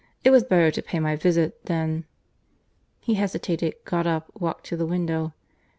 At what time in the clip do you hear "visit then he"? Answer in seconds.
1.15-3.13